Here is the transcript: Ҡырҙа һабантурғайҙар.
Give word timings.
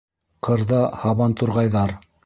Ҡырҙа 0.47 0.81
һабантурғайҙар. 1.03 1.99